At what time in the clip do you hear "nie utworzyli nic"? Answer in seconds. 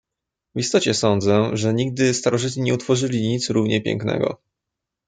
2.63-3.49